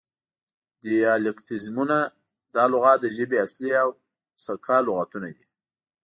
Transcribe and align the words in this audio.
دیالیکتیزمونه: 0.81 1.99
دا 2.53 2.63
لغات 2.73 2.97
د 3.01 3.05
ژبې 3.17 3.37
اصلي 3.45 3.71
او 3.83 3.89
سکه 4.43 4.77
لغتونه 4.87 5.29
دي 5.37 5.47